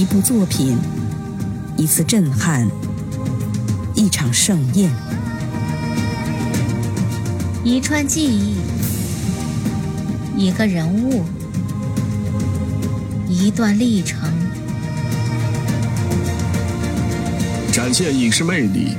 [0.00, 0.78] 一部作品，
[1.76, 2.66] 一次震撼，
[3.94, 4.90] 一场盛宴，
[7.62, 8.54] 一串记忆，
[10.38, 11.22] 一个人物，
[13.28, 14.18] 一段历程，
[17.70, 18.92] 展现影视魅力，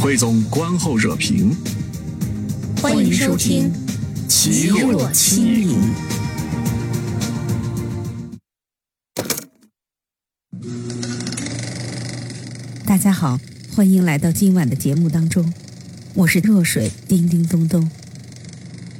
[0.00, 1.56] 汇总观后热评。
[2.82, 3.72] 欢迎收听
[4.26, 5.78] 《奇若轻影》。
[12.96, 13.38] 大家好，
[13.74, 15.52] 欢迎来到今晚的节目当中，
[16.14, 17.86] 我是若水叮叮咚咚。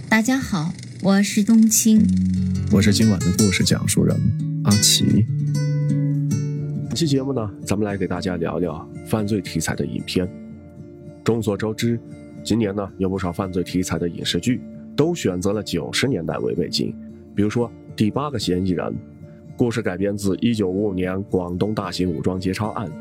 [0.06, 2.06] 大家好，我是冬青，
[2.70, 4.14] 我是今晚的故事讲述人
[4.64, 5.24] 阿奇。
[6.90, 10.28] 本期节目呢，咱们来给大家聊聊犯罪题材的影片。
[11.24, 11.98] 众所周知，
[12.44, 14.60] 今年呢有不少犯罪题材的影视剧
[14.94, 16.94] 都选择了九十年代为背景，
[17.34, 18.86] 比如说《第八个嫌疑人》，
[19.56, 22.92] 故事改编自一九五五年广东大型武装劫钞案。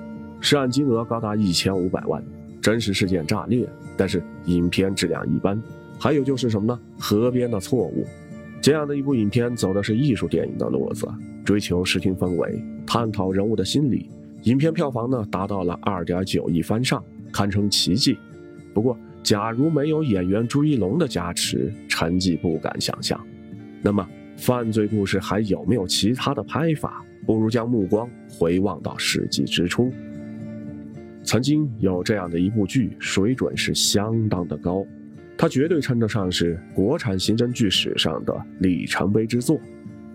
[0.46, 2.24] 涉案金额高达一千五百万，
[2.62, 5.60] 真实事件炸裂，但是影片质量一般。
[5.98, 6.80] 还有就是什么呢？
[7.00, 8.06] 河边的错误，
[8.62, 11.08] 这样的一部影片走的是艺术电影的路子，
[11.44, 14.08] 追求视听氛围，探讨人物的心理。
[14.44, 18.16] 影片票房呢达到了二点九亿翻上，堪称奇迹。
[18.72, 23.20] 不过，假如没有演员朱一龙的加持，成绩不敢想象。
[23.82, 24.08] 那么，
[24.38, 27.04] 犯罪故事还有没有其他的拍法？
[27.26, 29.92] 不如将目光回望到世纪之初。
[31.26, 34.86] 曾经有这样的一部剧，水准是相当的高，
[35.36, 39.60] 它绝对称得上是国产刑侦剧史上的里程碑之作。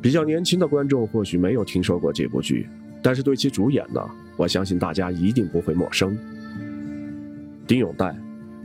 [0.00, 2.68] 比较年轻的观众或许没有听说过这部剧，
[3.02, 4.00] 但是对其主演呢，
[4.36, 6.16] 我相信大家一定不会陌生。
[7.66, 8.12] 丁永岱，《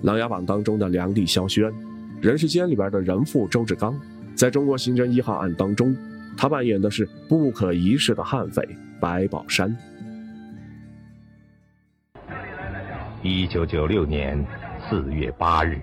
[0.03, 1.65] 琅琊榜》当中的梁帝萧轩，
[2.21, 3.99] 《人世间》里边的人父周志刚，
[4.35, 5.97] 在中国刑侦一号案当中，
[6.37, 8.63] 他扮演的是不可一世的悍匪
[9.01, 9.75] 白宝山。
[13.27, 14.45] 一九九六年
[14.87, 15.81] 四月八日，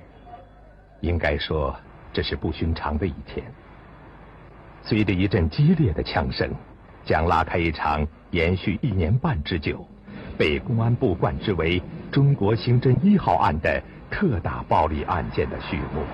[1.00, 1.74] 应该说
[2.12, 3.44] 这是不寻常的一天。
[4.84, 6.48] 随着一阵激烈的枪声，
[7.04, 9.84] 将拉开一场延续一年半之久、
[10.38, 11.82] 被公安部冠之为
[12.12, 16.04] “中国刑侦一号案”的特大暴力案件的序幕。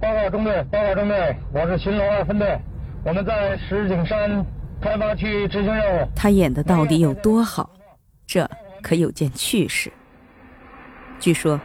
[0.00, 2.58] 报告中队，报告中队，我是巡逻二分队，
[3.04, 4.46] 我们在石景山
[4.80, 6.08] 开发区执行任务。
[6.16, 7.68] 他演的到底有多好？
[8.26, 8.48] 这。
[8.82, 9.90] 可有件趣事。
[11.18, 11.60] 据说，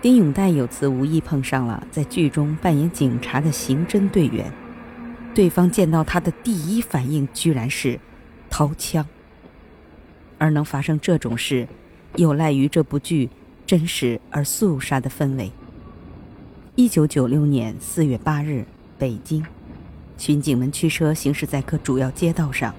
[0.00, 4.52] 丁永岱有次无意碰上了在剧中扮演警察的刑侦队员，
[5.34, 8.00] 对方见到他的第一反应居然是
[8.48, 9.06] 掏枪。
[10.38, 11.68] 而能发生这种事，
[12.16, 13.30] 有赖于这部剧
[13.64, 15.52] 真实而肃杀的氛围。
[16.74, 18.64] 一九九六年四月八日，
[18.98, 19.44] 北京，
[20.18, 22.74] 巡警们驱车行驶在各主要街道上。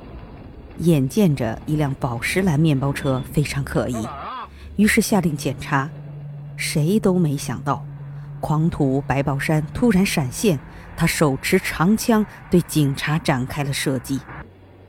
[0.79, 4.07] 眼见着一辆宝石蓝面包车非常可疑，
[4.75, 5.89] 于是下令检查。
[6.57, 7.85] 谁都没想到，
[8.39, 10.57] 狂徒白宝山突然闪现，
[10.95, 14.19] 他手持长枪对警察展开了射击。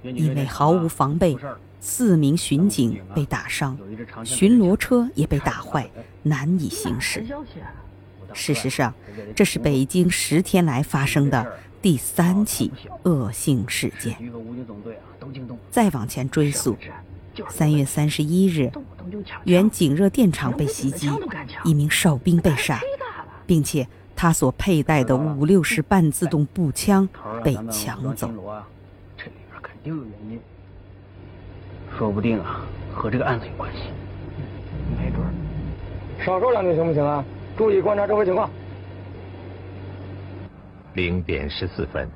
[0.03, 1.37] 因为毫无防备，
[1.81, 3.77] 四名巡警被打伤，
[4.25, 5.91] 巡逻车也被打坏，
[6.23, 7.25] 难以行驶。
[8.33, 8.95] 事实上，
[9.35, 11.45] 这是北京十天来发生的
[11.87, 12.73] 第三起
[13.05, 14.17] 恶性事件。
[15.71, 16.77] 再往前追溯，
[17.49, 18.73] 三月三十一日，
[19.45, 21.09] 原景热电厂被袭击，
[21.63, 22.81] 一名哨兵被杀，
[23.47, 23.87] 并且
[24.17, 27.09] 他所佩戴的五六式半自动步枪
[27.45, 28.27] 被抢走。
[29.17, 30.41] 这里边肯定有原因，
[31.97, 33.83] 说不定啊，和这个案子有关系。
[34.99, 35.25] 没准。
[36.27, 37.25] 少说两句行不行啊？
[37.57, 38.51] 注意观察周围情况。
[40.97, 42.09] 零点十四分。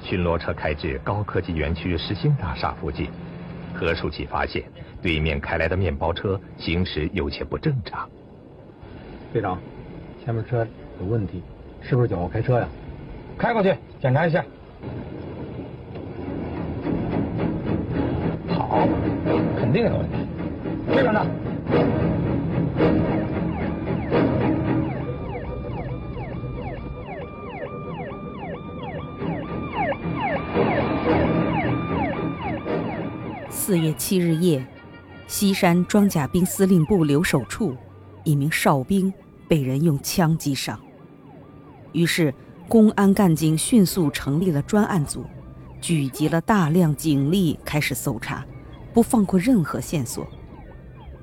[0.00, 3.08] 巡逻车开至高科技园区世新大厦附近，
[3.72, 4.64] 何书记发现
[5.00, 8.10] 对面开来的面包车行驶有些不正常。
[9.32, 9.56] 队长，
[10.24, 10.66] 前面车
[10.98, 11.44] 有问题，
[11.80, 12.66] 是不是酒后开车呀？
[13.38, 14.44] 开过去检查一下。
[18.48, 18.84] 好，
[19.60, 20.16] 肯定有问题。
[20.88, 21.24] 这边呢？
[33.64, 34.66] 四月七日夜，
[35.28, 37.76] 西山装甲兵司令部留守处，
[38.24, 39.14] 一名哨兵
[39.46, 40.76] 被人用枪击伤。
[41.92, 42.34] 于是，
[42.66, 45.24] 公安干警迅速成立了专案组，
[45.80, 48.44] 聚集了大量警力，开始搜查，
[48.92, 50.26] 不放过任何线索。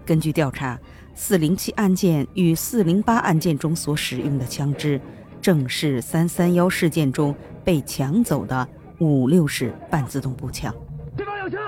[0.05, 0.79] 根据调查，
[1.13, 5.01] 四零七案件与四零八案件中所使用的枪支，
[5.41, 8.65] 正是三三幺事件中被抢走的
[8.99, 10.73] 五六式半自动步枪。
[11.17, 11.59] 对方有枪！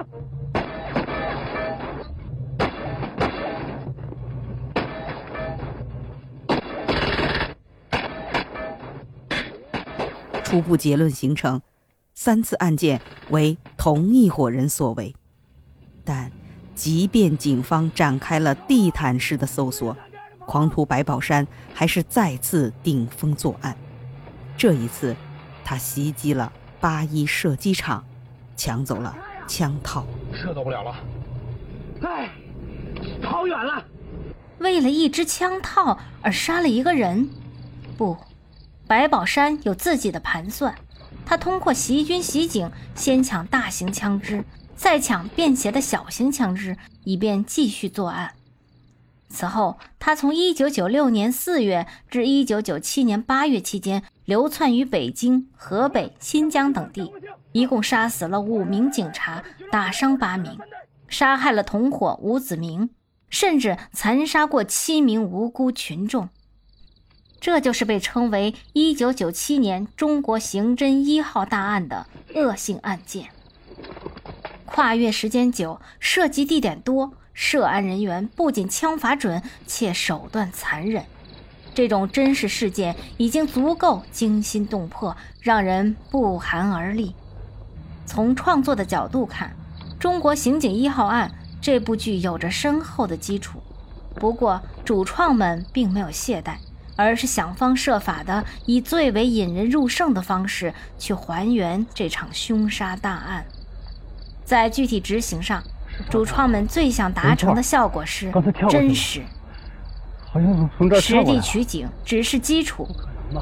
[10.51, 11.61] 初步结论形成，
[12.13, 12.99] 三次案件
[13.29, 15.15] 为同一伙人所为。
[16.03, 16.29] 但，
[16.75, 19.95] 即便警方展开了地毯式的搜索，
[20.39, 23.77] 狂徒白宝山还是再次顶风作案。
[24.57, 25.15] 这一次，
[25.63, 26.51] 他袭击了
[26.81, 28.03] 八一射击场，
[28.57, 30.05] 抢走了枪套。
[30.33, 30.95] 射走不了了，
[32.01, 32.29] 哎，
[33.23, 33.81] 跑远了。
[34.59, 37.29] 为了一支枪套而杀了一个人，
[37.97, 38.17] 不，
[38.91, 40.75] 白宝山有自己的盘算。
[41.25, 44.43] 他通过袭军袭警，先抢大型枪支。
[44.75, 48.33] 再抢便携的小型枪支，以便继续作案。
[49.29, 57.13] 此后，他从1996年4月至1997年8月期间，流窜于北京、河北、新疆等地，
[57.53, 59.41] 一共杀死了五名警察，
[59.71, 60.59] 打伤八名，
[61.07, 62.89] 杀害了同伙吴子明，
[63.29, 66.27] 甚至残杀过七名无辜群众。
[67.41, 72.05] 这就是被称为1997年中国刑侦一号大案的
[72.35, 73.29] 恶性案件。
[74.65, 81.03] 跨越时间久，涉及地点多，涉案人员不仅枪法准，且手段残忍。
[81.73, 87.15] 这种真实事件已经足够惊心动魄，让人不寒而栗。
[88.05, 89.55] 从创作的角度看，
[89.97, 91.29] 《中国刑警一号案》
[91.59, 93.63] 这部剧有着深厚的基础。
[94.15, 96.55] 不过，主创们并没有懈怠，
[97.01, 103.45] 而是想方设法的以最为引人入胜的方式去还原这场凶杀大案。
[104.43, 105.63] 在具体执行上，
[106.09, 108.31] 主创们最想达成的效果是
[108.69, 109.21] 真实。
[111.01, 112.87] 实地取景只是基础，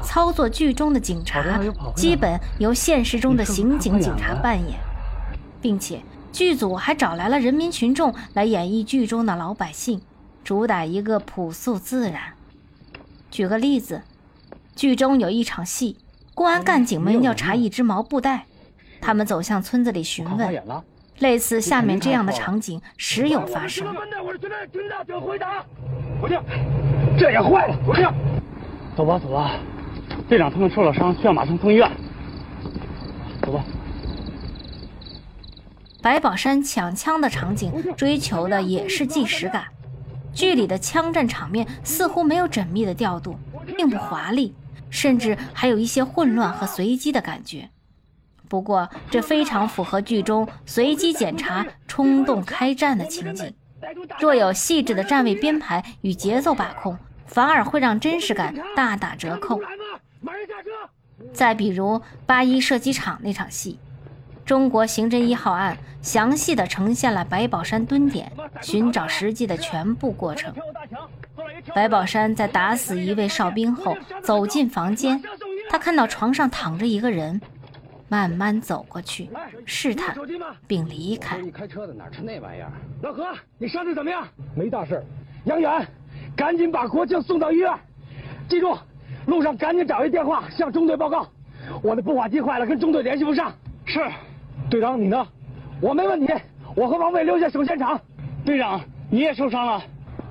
[0.02, 1.60] 操作剧中的警察
[1.94, 4.78] 基本由现实中的刑警警察扮演，
[5.60, 6.02] 并且
[6.32, 10.00] 剧组还找来了人民群众来演绎剧中的老百姓，
[10.42, 12.20] 主打一个朴素自然。
[13.30, 14.02] 举个例子，
[14.74, 15.96] 剧中有一场戏，
[16.34, 18.46] 公安干警们要查一只毛布袋，
[19.00, 20.62] 他们走向村子里询问。
[21.18, 23.86] 类似下面这样的场景时有发生。
[26.20, 26.40] 不听，
[27.18, 27.76] 这也坏了。
[27.84, 28.10] 不听，
[28.96, 29.52] 走吧，走吧。
[30.28, 31.90] 队长他们受了伤，需要马上送医院。
[33.42, 33.62] 走吧。
[36.02, 39.64] 白宝山抢枪的场景追求的也是即时感，
[40.32, 43.36] 剧里的枪战场面似乎没有缜密的调度，
[43.76, 44.54] 并不华丽，
[44.88, 47.70] 甚至还有一些混乱和随机的感觉。
[48.48, 53.54] 不过，这非常符合剧中随机检查、冲动开战的情景。
[54.18, 59.60] 若有细致的站位编排与节奏把控，反而会让真实感大打折扣。
[61.32, 63.78] 再比如八一射击场那场戏，
[64.50, 70.52] 《中国刑侦一号案》详细的呈现了白宝山蹲点寻找时机的全部过程。
[71.72, 75.22] 白宝山在打死一位哨兵后，走进房间，
[75.68, 77.40] 他看到床上躺着一个人。
[78.08, 79.30] 慢慢走过去，
[79.64, 80.16] 试探，
[80.66, 81.38] 并离开。
[81.38, 82.72] 你开车的哪吃那玩意儿？
[83.02, 84.26] 老何，你伤的怎么样？
[84.56, 85.00] 没大事。
[85.44, 85.86] 杨远，
[86.34, 87.72] 赶紧把国庆送到医院。
[88.48, 88.76] 记住，
[89.26, 91.24] 路上赶紧找一电话向中队报告。
[91.84, 93.54] 我的步话机坏了，跟中队联系不上。
[93.86, 94.00] 是，
[94.70, 95.26] 队长你呢？
[95.80, 96.32] 我没问题，
[96.76, 98.00] 我和王卫留下守现场。
[98.44, 99.82] 队长，你也受伤了。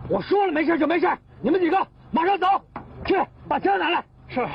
[0.07, 1.07] 我说了没事就没事，
[1.41, 1.77] 你们几个
[2.09, 2.47] 马上走，
[3.05, 3.15] 去
[3.49, 4.03] 把枪拿来。
[4.29, 4.47] 是。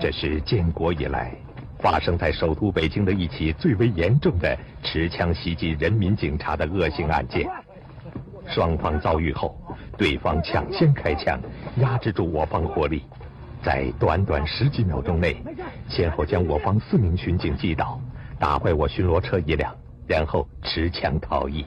[0.00, 1.30] 这是建国以来。
[1.78, 7.48] 发生在首都北京的一起最为严重的持枪袭击人民警察的恶性案件。
[8.46, 9.58] 双方遭遇后，
[9.96, 11.38] 对方抢先开枪，
[11.76, 13.04] 压制住我方火力，
[13.62, 15.42] 在短短十几秒钟内，
[15.88, 17.98] 先后将我方四名巡警击倒，
[18.40, 21.62] 打坏我巡逻车一辆，然后持枪逃逸。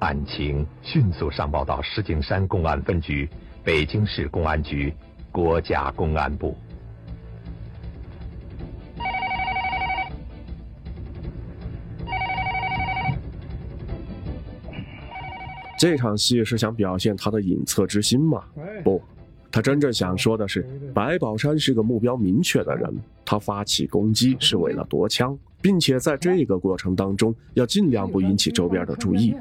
[0.00, 3.26] 案情迅速上报到石景山公安分局、
[3.64, 4.92] 北京市公安局、
[5.32, 6.54] 国家公安部。
[15.78, 18.44] 这场戏是想表现他的隐恻之心吗？
[18.84, 19.00] 不，
[19.50, 29.34] 他真正想说的是，白宝山是个目标明确的人，他发起攻击是为了夺枪，并且在这个过程当中要尽量不引起周边的注意，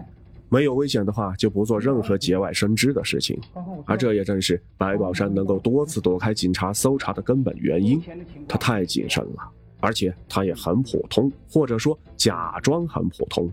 [0.50, 3.40] 没有危险的话就不做任何节外生枝的事情。
[3.86, 8.02] 而这也正是白宝山能够多次躲开警察搜查的根本原因，
[8.48, 13.52] 他太谨慎了，而且他也很普通，或者说假装很普通。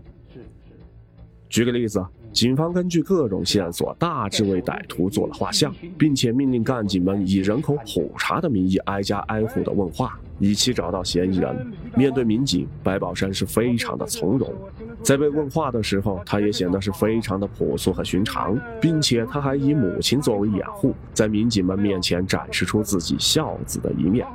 [1.49, 11.73] 举个例子，警方根据各种线索，大致为歹徒做了画像，并且命令干警们以人口普查的名义挨家挨户的问话，以期找到嫌疑人。
[11.95, 14.53] 面对民警，白宝山是非常的从容。
[15.01, 24.27] 在被问话的时候，他也显得是非常的朴素和寻常，并且他还以母亲作为掩护，在民警们面前展示出自己孝子的一面。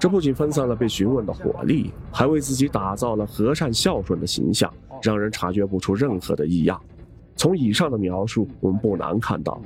[0.00, 4.72] 这不仅分散了被询问的火力，还为自己打造了和善孝顺的形象，
[5.04, 6.80] 让人察觉不出任何的异样。
[7.36, 9.60] 从以上的描述，我们不难看到，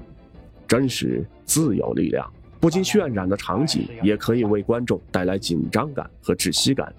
[0.67, 2.29] 真实自有力量。
[2.59, 6.93] 不经渲染的场景，也可以为观众带来紧张感和窒息感。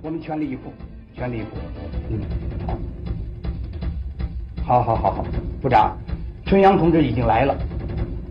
[0.00, 0.72] 我们全力以赴，
[1.14, 1.48] 全力以赴。
[2.08, 2.20] 嗯，
[4.64, 5.26] 好，好，好，好，
[5.60, 5.94] 部长，
[6.46, 7.54] 春阳同志已经来了，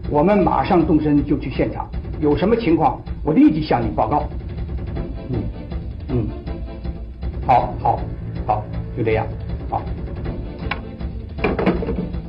[0.10, 1.88] 我们马上动身就去现场。
[2.20, 4.28] 有什么情况，我立即向你报告。
[5.30, 5.44] 嗯，
[6.10, 6.28] 嗯，
[7.46, 8.02] 好，好，
[8.98, 9.28] 就这样，
[9.70, 9.84] 好。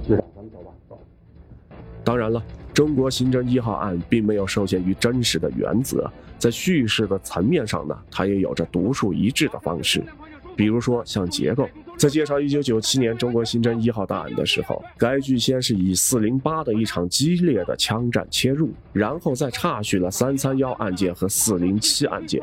[0.07, 0.99] 队长，咱们走吧，走。
[2.04, 2.42] 当然了，
[2.73, 10.02] 中国刑侦一号案并没有受限于真实的原则，在叙事的层面上呢，它也有着独树一帜的方式。
[10.54, 11.66] 比如说像结构，
[11.97, 22.42] 在介绍1997年中国刑侦一号大案的时候，该剧先是以408的一场激烈的枪战切入，然后再插叙了331案件和407案件。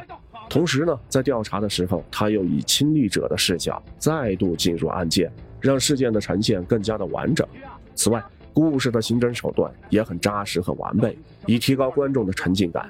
[0.50, 7.48] 同时呢，在调查的时候，他又以亲历者的视角再度进入案件，让事件的呈现更加的完整。
[7.94, 11.16] 此外，故事的刑侦手段也很扎实和完备，
[11.46, 12.90] 以提高观众的沉浸感。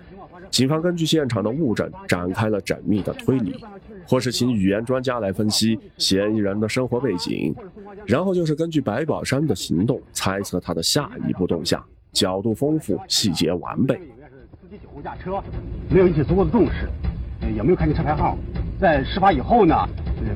[0.50, 3.64] 警方根据现场的物证展开了缜密的推理，
[4.08, 7.54] 或是请语言专家来分析嫌疑人的生活背景，
[8.08, 13.96] 然后就是根据白宝山的行动猜测他的下一步动向，角度丰富，细节完备。
[14.60, 15.40] 司机酒后驾车，
[15.90, 16.88] 没有引起足够的重视，
[17.52, 18.38] 也没有看见车牌号，
[18.80, 19.88] 在事发以后呢，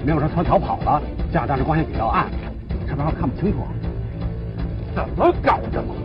[0.05, 1.01] 没有让车逃跑了，
[1.31, 2.29] 加上当时光线比较暗，
[2.87, 3.59] 车牌号看不清楚，
[4.95, 5.95] 怎么搞的嘛？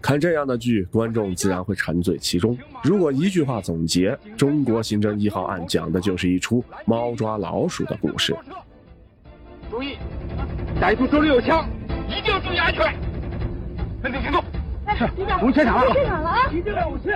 [0.00, 2.56] 看这样的剧，观众自然会沉醉其中。
[2.82, 8.36] 如果一句话总结，中国刑侦一号案讲的就是一出猫抓老鼠的故事。
[9.70, 9.96] 注意，
[10.80, 11.66] 歹徒手里有枪，
[12.08, 12.94] 一定要注意安全。
[14.02, 14.42] 分队行动。
[14.96, 15.08] 是，
[15.40, 15.92] 我们现场了。
[15.94, 16.50] 现场了啊！
[16.52, 17.08] 一定要武器。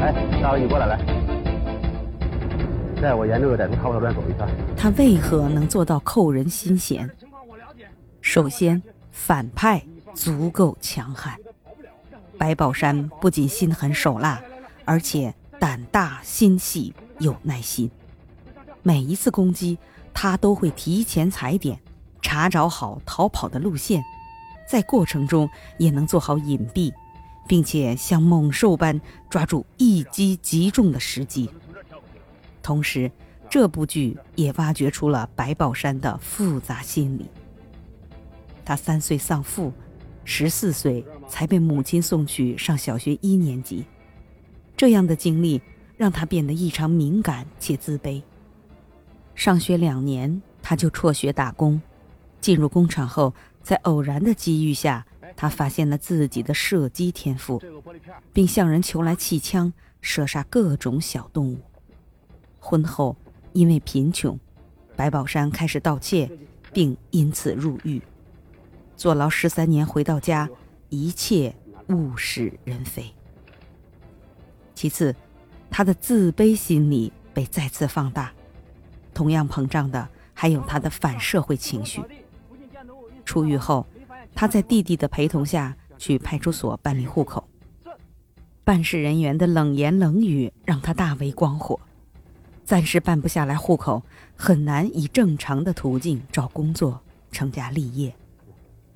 [0.00, 0.98] 来，大伟，你过来，来。
[3.02, 4.48] 带我沿这个歹徒逃跑路走一圈。
[4.74, 7.08] 他为何能做到扣人心弦？
[8.22, 9.82] 首先，反派
[10.14, 11.36] 足够强悍。
[12.38, 14.40] 白宝山不仅心狠手辣，
[14.86, 17.90] 而且胆大心细有耐心。
[18.82, 19.78] 每一次攻击，
[20.14, 21.78] 他都会提前踩点，
[22.22, 24.02] 查找好逃跑的路线，
[24.66, 26.90] 在过程中也能做好隐蔽，
[27.50, 31.50] 并且像猛兽般抓住一击即中的时机。
[32.62, 33.10] 同时，
[33.48, 37.28] 这部剧也挖掘出了白宝山的复杂心理。
[38.64, 39.72] 他三岁丧父，
[40.24, 43.84] 十四岁才被母亲送去上小学一年级，
[44.76, 45.60] 这样的经历
[45.96, 48.22] 让他变得异常敏感且自卑。
[49.34, 51.82] 上学两年，他就辍学打工。
[52.40, 55.04] 进入工厂后，在偶然的机遇下，
[55.40, 57.62] 他发现了自己的射击天赋，
[58.30, 61.58] 并向人求来气枪，射杀各种小动物。
[62.58, 63.16] 婚后，
[63.54, 64.38] 因为贫穷，
[64.94, 66.30] 白宝山开始盗窃，
[66.74, 68.02] 并因此入狱，
[68.98, 69.86] 坐牢十三年。
[69.86, 70.46] 回到家，
[70.90, 71.56] 一切
[71.88, 73.10] 物是人非。
[74.74, 75.16] 其次，
[75.70, 78.30] 他的自卑心理被再次放大，
[79.14, 82.02] 同样膨胀的还有他的反社会情绪。
[83.24, 83.86] 出狱后，
[84.34, 87.46] 他在弟弟的陪同下去派出所办理户口，
[88.64, 91.78] 办事人员的冷言冷语让他大为光火。
[92.64, 94.02] 暂时办不下来户口，
[94.36, 97.00] 很难以正常的途径找工作、
[97.32, 98.14] 成家立业。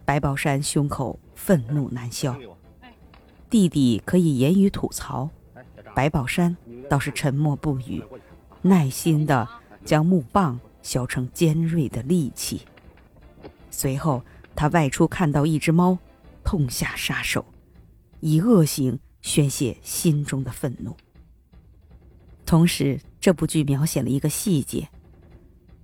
[0.05, 2.37] 白宝山胸口愤怒难消，
[3.51, 5.29] 弟弟可以言语吐槽，
[5.95, 6.57] 白宝山
[6.89, 8.03] 倒是沉默不语，
[8.63, 9.49] 耐心的
[9.85, 12.63] 将木棒削成尖锐的利器。
[13.71, 14.23] 随后，
[14.55, 15.99] 他外出看到一只猫，
[16.45, 17.45] 痛下杀手，
[18.21, 20.97] 以恶行宣泄心中的愤怒。
[22.47, 24.89] 同时，这部剧描写了一个细节：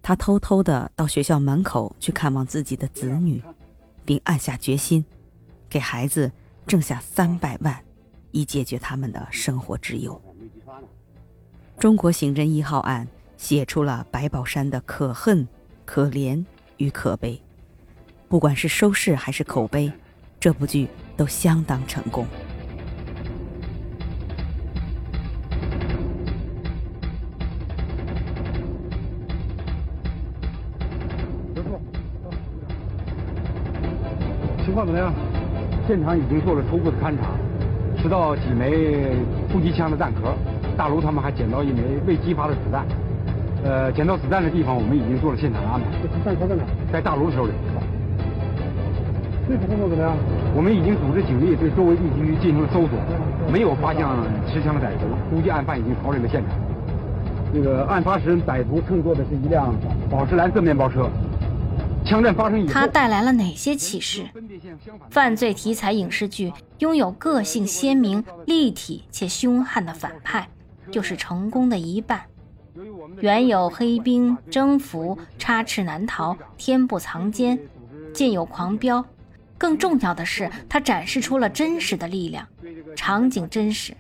[0.03, 3.43] 他偷偷的到学校门口去看望自己的子女，
[4.05, 5.05] 并暗下决心，
[5.69, 6.31] 给孩子
[6.67, 7.83] 挣下三百万，
[8.31, 10.21] 以解决他们的生活之忧。
[11.79, 13.09] 中国刑侦一号案
[13.39, 15.49] 写出了白宝山的可恨、
[15.87, 16.45] 可怜
[16.77, 17.43] 与可悲，
[18.31, 19.91] 不管是收视还是口碑，
[20.39, 22.25] 这部剧都相当成功。
[34.65, 35.13] 情况怎么样？
[35.89, 37.33] 现场已经做了初步的勘查，
[38.01, 39.17] 拾到几枚
[39.51, 40.37] 突击枪的弹壳，
[40.77, 42.87] 大卢他们还捡到一枚未激发的子弹。
[43.65, 45.87] 呃，捡到子弹的地方，我们已经做了现场的安排。
[46.25, 46.63] 弹壳在哪？
[46.93, 47.53] 在大卢手里。
[49.51, 50.17] 这次工作怎么样？
[50.55, 52.97] 我们已经组织警力对周围地区进行了搜索，
[53.51, 54.07] 没有发现
[54.47, 56.57] 持枪的歹徒，估计案犯已经逃离了现场。
[57.53, 59.75] 那个案发时，歹徒乘坐的是一辆
[60.09, 61.11] 宝石蓝色面包车。
[62.05, 64.23] 枪战发生以后，他带来了哪些启示？
[65.11, 70.47] 犯罪题材影视剧拥有个性鲜明、立体且凶悍的反派，
[70.93, 72.21] 就是成功的一半。
[73.19, 77.59] 原有黑冰、征服、插翅难逃、天不藏奸，
[78.15, 79.05] 近有狂飙。
[79.61, 82.49] 更重要的是，它展示出了真实的力量，
[82.97, 83.95] 场景真实，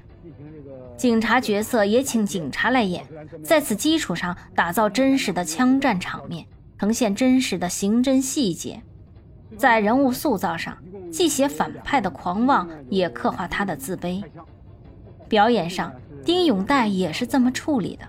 [0.97, 3.05] 警察角色也请警察来演，
[3.45, 6.47] 在此基础上打造真实的枪战场面，
[6.79, 8.81] 呈现真实的刑侦细节。
[9.59, 10.75] 在人物塑造上，
[11.13, 14.25] 既写反派的狂妄，也刻画他的自卑。
[15.29, 15.93] 表演上，
[16.25, 18.07] 丁永岱也是这么处理的。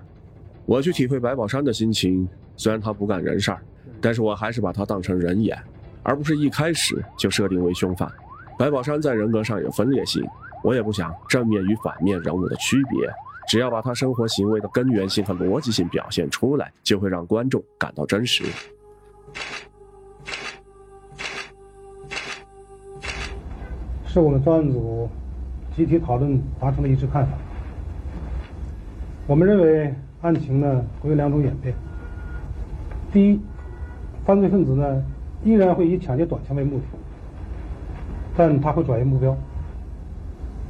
[0.66, 3.62] 我去体会白宝山的心情，虽然他不干人事儿，
[4.00, 5.62] 但是我还是把他当成人演。
[6.04, 8.12] 而不是一开始就设定为凶犯。
[8.58, 10.24] 白宝山在人格上有分裂性，
[10.64, 13.10] 我也不想正面与反面人物的区别，
[13.48, 18.44] 只要把他生活行为的根源性和逻辑性表现出来，就会让观众感到真实。
[24.06, 25.10] 是我们专案组
[25.76, 27.32] 集体讨论达成的一致看法。
[29.26, 31.74] 我们认为案情呢会有两种演变。
[33.12, 33.40] 第一，
[34.26, 35.04] 犯罪分子呢。
[35.44, 36.84] 依然会以抢劫短枪为目的，
[38.38, 39.36] 但他会转移目标，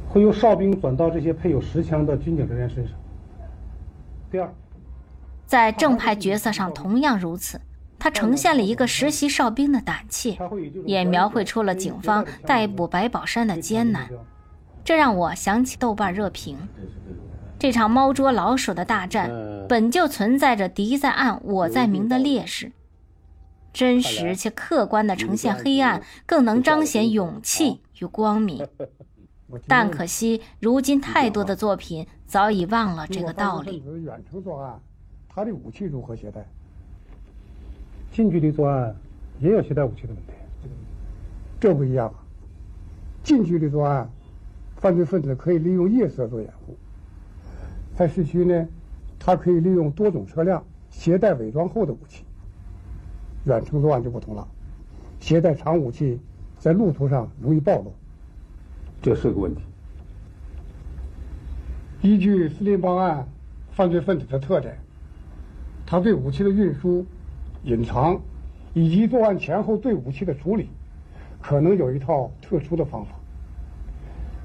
[0.08, 2.96] 会由哨兵转到这些配有实枪的军警人员身上。
[4.30, 4.50] 第二，
[5.44, 7.60] 在正派角色上同样如此，
[7.98, 10.38] 他呈现了一个实习哨兵的胆怯，
[10.86, 14.08] 也描绘出了警方逮捕白宝山的艰难。
[14.82, 16.56] 这让我想起豆瓣热评：
[17.58, 19.30] 这场猫捉老鼠的大战
[19.68, 22.72] 本就存在着敌在暗我在明的劣势。
[23.72, 28.66] 真实且客观地呈现黑暗，更能彰显勇气与光明。
[29.66, 33.82] 但可惜，如今太多的作品早已忘了这个道理。
[34.02, 34.80] 远程作案，
[35.28, 36.46] 他的武器如何携带？
[38.10, 38.94] 近距离作案
[39.40, 40.32] 也有携带武器的问题。
[41.60, 42.12] 这不一样。
[43.22, 44.10] 近距离作案，
[44.76, 46.74] 犯罪分子可以利用夜色做掩护；
[47.94, 48.66] 在市区呢，
[49.18, 52.24] 他可以利用多种车辆携带伪装后的武器。
[53.44, 54.46] 远程作案就不同了，
[55.18, 56.20] 携带长武器
[56.58, 57.92] 在路途上容易暴露，
[59.00, 59.62] 这是个问题。
[62.02, 63.26] 依据司令报案
[63.72, 64.78] 犯罪分子的特点，
[65.84, 67.04] 他对武器的运输、
[67.64, 68.20] 隐藏
[68.74, 70.68] 以及作案前后对武器的处理，
[71.40, 73.10] 可能有一套特殊的方法。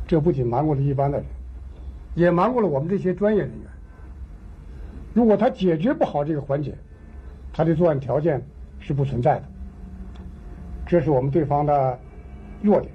[0.08, 1.26] 这不仅瞒过了一般的人，
[2.16, 3.70] 也瞒过了我们这些专业人员。
[5.14, 6.76] 如果他解决不好这个环节，
[7.54, 8.44] 他的作案条件。
[8.80, 9.44] 是不存在的，
[10.86, 12.00] 这是我们对方的
[12.62, 12.94] 弱点。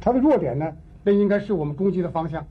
[0.00, 2.46] 他的弱点呢，那应该是我们攻击的方向。